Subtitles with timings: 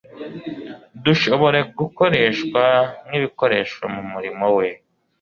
[1.03, 2.63] dushobora gukoreshwa
[3.07, 4.67] nk'ibikoresho mu murimo we.